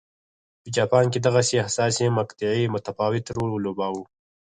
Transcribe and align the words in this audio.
په 0.61 0.67
جاپان 0.75 1.05
کې 1.11 1.19
دغې 1.25 1.57
حساسې 1.67 2.05
مقطعې 2.19 2.71
متفاوت 2.73 3.25
رول 3.35 3.49
ولوباوه. 3.53 4.03